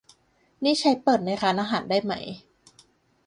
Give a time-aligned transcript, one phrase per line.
[0.63, 2.13] นี่ใช้เปิดในร้านอาหารได้ไหม?